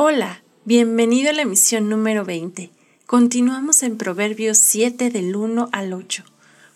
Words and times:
Hola, 0.00 0.44
bienvenido 0.64 1.30
a 1.30 1.32
la 1.32 1.42
emisión 1.42 1.88
número 1.88 2.24
20. 2.24 2.70
Continuamos 3.04 3.82
en 3.82 3.98
Proverbios 3.98 4.56
7 4.58 5.10
del 5.10 5.34
1 5.34 5.70
al 5.72 5.92
8. 5.92 6.22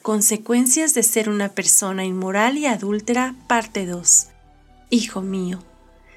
Consecuencias 0.02 0.92
de 0.94 1.04
ser 1.04 1.28
una 1.28 1.50
persona 1.50 2.04
inmoral 2.04 2.58
y 2.58 2.66
adúltera, 2.66 3.36
parte 3.46 3.86
2. 3.86 4.26
Hijo 4.90 5.20
mío, 5.20 5.62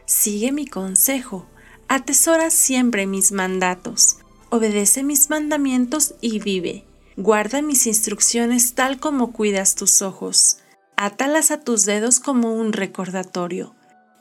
sigue 0.08 0.52
mi 0.52 0.66
consejo, 0.66 1.46
atesora 1.88 2.50
siempre 2.50 3.06
mis 3.06 3.32
mandatos, 3.32 4.18
obedece 4.50 5.04
mis 5.04 5.30
mandamientos 5.30 6.16
y 6.22 6.40
vive 6.40 6.86
Guarda 7.18 7.62
mis 7.62 7.86
instrucciones 7.86 8.74
tal 8.74 9.00
como 9.00 9.32
cuidas 9.32 9.76
tus 9.76 10.02
ojos. 10.02 10.58
Átalas 10.98 11.52
a 11.52 11.60
tus 11.60 11.86
dedos 11.86 12.20
como 12.20 12.56
un 12.56 12.74
recordatorio. 12.74 13.75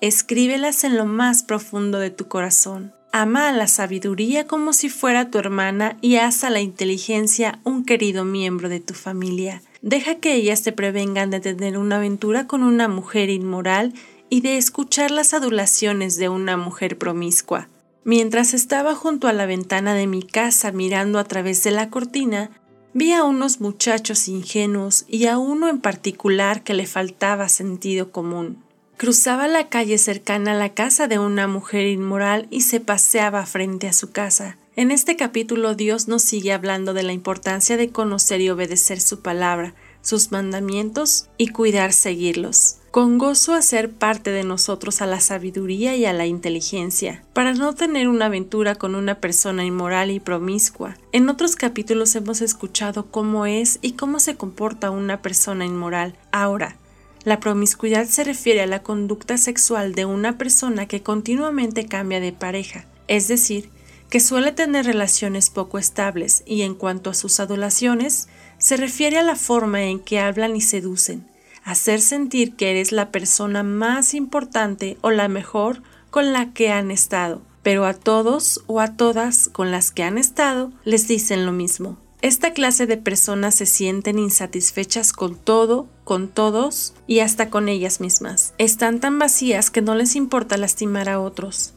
Escríbelas 0.06 0.84
en 0.84 0.98
lo 0.98 1.06
más 1.06 1.42
profundo 1.42 1.98
de 1.98 2.10
tu 2.10 2.28
corazón. 2.28 2.92
Ama 3.10 3.48
a 3.48 3.52
la 3.52 3.66
sabiduría 3.66 4.46
como 4.46 4.74
si 4.74 4.90
fuera 4.90 5.30
tu 5.30 5.38
hermana 5.38 5.96
y 6.02 6.16
haz 6.16 6.44
a 6.44 6.50
la 6.50 6.60
inteligencia 6.60 7.58
un 7.64 7.86
querido 7.86 8.26
miembro 8.26 8.68
de 8.68 8.80
tu 8.80 8.92
familia. 8.92 9.62
Deja 9.80 10.16
que 10.16 10.34
ellas 10.34 10.60
te 10.60 10.72
prevengan 10.72 11.30
de 11.30 11.40
tener 11.40 11.78
una 11.78 11.96
aventura 11.96 12.46
con 12.46 12.62
una 12.64 12.86
mujer 12.86 13.30
inmoral 13.30 13.94
y 14.28 14.42
de 14.42 14.58
escuchar 14.58 15.10
las 15.10 15.32
adulaciones 15.32 16.18
de 16.18 16.28
una 16.28 16.58
mujer 16.58 16.98
promiscua. 16.98 17.68
Mientras 18.04 18.52
estaba 18.52 18.94
junto 18.94 19.26
a 19.26 19.32
la 19.32 19.46
ventana 19.46 19.94
de 19.94 20.06
mi 20.06 20.22
casa 20.22 20.70
mirando 20.70 21.18
a 21.18 21.24
través 21.24 21.64
de 21.64 21.70
la 21.70 21.88
cortina, 21.88 22.50
Vi 22.92 23.12
a 23.12 23.24
unos 23.24 23.62
muchachos 23.62 24.28
ingenuos 24.28 25.06
y 25.08 25.26
a 25.28 25.38
uno 25.38 25.68
en 25.68 25.80
particular 25.80 26.62
que 26.62 26.74
le 26.74 26.86
faltaba 26.86 27.48
sentido 27.48 28.12
común. 28.12 28.62
Cruzaba 28.96 29.48
la 29.48 29.68
calle 29.68 29.98
cercana 29.98 30.52
a 30.52 30.54
la 30.54 30.74
casa 30.74 31.08
de 31.08 31.18
una 31.18 31.48
mujer 31.48 31.86
inmoral 31.86 32.46
y 32.50 32.62
se 32.62 32.80
paseaba 32.80 33.44
frente 33.46 33.88
a 33.88 33.92
su 33.92 34.12
casa. 34.12 34.56
En 34.76 34.90
este 34.90 35.16
capítulo 35.16 35.74
Dios 35.74 36.08
nos 36.08 36.22
sigue 36.22 36.52
hablando 36.52 36.94
de 36.94 37.02
la 37.02 37.12
importancia 37.12 37.76
de 37.76 37.90
conocer 37.90 38.40
y 38.40 38.50
obedecer 38.50 39.00
su 39.00 39.20
palabra, 39.20 39.74
sus 40.00 40.32
mandamientos 40.32 41.28
y 41.38 41.48
cuidar 41.48 41.92
seguirlos 41.92 42.78
con 42.94 43.18
gozo 43.18 43.54
hacer 43.54 43.90
parte 43.90 44.30
de 44.30 44.44
nosotros 44.44 45.02
a 45.02 45.06
la 45.06 45.18
sabiduría 45.18 45.96
y 45.96 46.04
a 46.04 46.12
la 46.12 46.26
inteligencia, 46.26 47.24
para 47.32 47.52
no 47.52 47.74
tener 47.74 48.06
una 48.06 48.26
aventura 48.26 48.76
con 48.76 48.94
una 48.94 49.16
persona 49.16 49.64
inmoral 49.64 50.12
y 50.12 50.20
promiscua. 50.20 50.96
En 51.10 51.28
otros 51.28 51.56
capítulos 51.56 52.14
hemos 52.14 52.40
escuchado 52.40 53.06
cómo 53.10 53.46
es 53.46 53.80
y 53.82 53.94
cómo 53.94 54.20
se 54.20 54.36
comporta 54.36 54.92
una 54.92 55.22
persona 55.22 55.64
inmoral. 55.64 56.14
Ahora, 56.30 56.76
la 57.24 57.40
promiscuidad 57.40 58.06
se 58.06 58.22
refiere 58.22 58.62
a 58.62 58.66
la 58.66 58.82
conducta 58.82 59.38
sexual 59.38 59.94
de 59.94 60.04
una 60.04 60.36
persona 60.36 60.86
que 60.86 61.02
continuamente 61.02 61.86
cambia 61.86 62.20
de 62.20 62.32
pareja, 62.32 62.86
es 63.08 63.28
decir, 63.28 63.70
que 64.10 64.20
suele 64.20 64.52
tener 64.52 64.86
relaciones 64.86 65.50
poco 65.50 65.78
estables 65.78 66.42
y 66.46 66.62
en 66.62 66.74
cuanto 66.74 67.10
a 67.10 67.14
sus 67.14 67.40
adulaciones, 67.40 68.28
se 68.58 68.76
refiere 68.76 69.18
a 69.18 69.22
la 69.22 69.36
forma 69.36 69.84
en 69.84 69.98
que 69.98 70.20
hablan 70.20 70.54
y 70.54 70.60
seducen, 70.60 71.26
hacer 71.64 72.00
sentir 72.00 72.54
que 72.54 72.70
eres 72.70 72.92
la 72.92 73.10
persona 73.10 73.62
más 73.62 74.14
importante 74.14 74.98
o 75.00 75.10
la 75.10 75.28
mejor 75.28 75.82
con 76.10 76.32
la 76.32 76.52
que 76.52 76.70
han 76.70 76.90
estado, 76.90 77.42
pero 77.62 77.86
a 77.86 77.94
todos 77.94 78.62
o 78.66 78.80
a 78.80 78.96
todas 78.96 79.48
con 79.48 79.70
las 79.70 79.90
que 79.90 80.04
han 80.04 80.18
estado 80.18 80.70
les 80.84 81.08
dicen 81.08 81.46
lo 81.46 81.52
mismo. 81.52 81.98
Esta 82.24 82.54
clase 82.54 82.86
de 82.86 82.96
personas 82.96 83.54
se 83.54 83.66
sienten 83.66 84.18
insatisfechas 84.18 85.12
con 85.12 85.36
todo, 85.36 85.90
con 86.04 86.28
todos 86.28 86.94
y 87.06 87.18
hasta 87.18 87.50
con 87.50 87.68
ellas 87.68 88.00
mismas. 88.00 88.54
Están 88.56 88.98
tan 88.98 89.18
vacías 89.18 89.70
que 89.70 89.82
no 89.82 89.94
les 89.94 90.16
importa 90.16 90.56
lastimar 90.56 91.10
a 91.10 91.20
otros. 91.20 91.74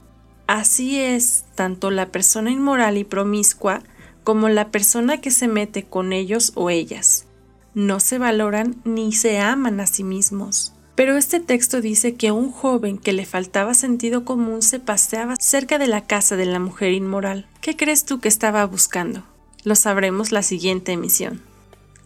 Así 0.48 1.02
es 1.02 1.44
tanto 1.56 1.92
la 1.92 2.14
persona 2.14 2.50
inmoral 2.50 2.98
y 2.98 3.04
promiscua 3.04 3.84
como 4.24 4.48
la 4.48 4.72
persona 4.72 5.20
que 5.20 5.32
se 5.32 5.50
mete 5.50 5.84
con 5.84 6.14
ellos 6.14 6.54
o 6.56 6.70
ellas 6.70 7.26
no 7.74 8.00
se 8.00 8.18
valoran 8.18 8.78
ni 8.86 9.12
se 9.12 9.40
aman 9.40 9.82
a 9.82 9.86
sí 9.86 10.06
mismos. 10.06 10.74
Pero 10.96 11.18
este 11.18 11.42
texto 11.42 11.82
dice 11.82 12.16
que 12.16 12.32
un 12.32 12.54
joven 12.54 13.00
que 13.00 13.12
le 13.12 13.26
faltaba 13.26 13.74
sentido 13.74 14.24
común 14.24 14.62
se 14.62 14.80
paseaba 14.80 15.36
cerca 15.42 15.78
de 15.78 15.88
la 15.88 16.06
casa 16.08 16.38
de 16.38 16.46
la 16.46 16.60
mujer 16.60 16.94
inmoral. 16.94 17.50
¿Qué 17.60 17.76
crees 17.76 18.06
tú 18.06 18.22
que 18.22 18.30
estaba 18.30 18.66
buscando? 18.66 19.26
Lo 19.64 19.76
sabremos 19.76 20.32
la 20.32 20.44
siguiente 20.44 20.92
emisión. 20.94 21.42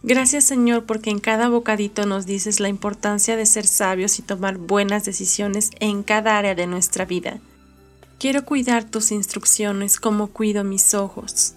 Gracias 0.02 0.44
Señor 0.44 0.84
porque 0.84 1.10
en 1.10 1.20
cada 1.20 1.48
bocadito 1.48 2.06
nos 2.06 2.26
dices 2.26 2.58
la 2.58 2.68
importancia 2.68 3.36
de 3.36 3.46
ser 3.46 3.66
sabios 3.66 4.18
y 4.18 4.22
tomar 4.22 4.58
buenas 4.58 5.04
decisiones 5.04 5.70
en 5.78 6.02
cada 6.02 6.38
área 6.38 6.56
de 6.56 6.66
nuestra 6.66 7.04
vida. 7.04 7.38
Quiero 8.18 8.44
cuidar 8.44 8.84
tus 8.84 9.12
instrucciones 9.12 10.00
como 10.00 10.28
cuido 10.28 10.64
mis 10.64 10.94
ojos. 10.94 11.54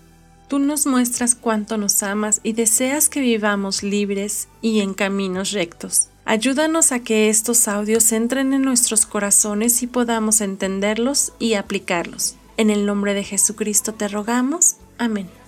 Tú 0.47 0.59
nos 0.59 0.85
muestras 0.85 1.33
cuánto 1.33 1.77
nos 1.77 2.03
amas 2.03 2.39
y 2.43 2.53
deseas 2.53 3.09
que 3.09 3.19
vivamos 3.19 3.81
libres 3.81 4.47
y 4.61 4.81
en 4.81 4.93
caminos 4.93 5.51
rectos. 5.51 6.09
Ayúdanos 6.23 6.91
a 6.91 6.99
que 6.99 7.29
estos 7.29 7.67
audios 7.67 8.11
entren 8.11 8.53
en 8.53 8.63
nuestros 8.63 9.05
corazones 9.05 9.81
y 9.83 9.87
podamos 9.87 10.41
entenderlos 10.41 11.33
y 11.39 11.53
aplicarlos. 11.53 12.35
En 12.57 12.69
el 12.69 12.85
nombre 12.85 13.13
de 13.13 13.23
Jesucristo 13.23 13.93
te 13.93 14.07
rogamos. 14.07 14.77
Amén. 14.97 15.44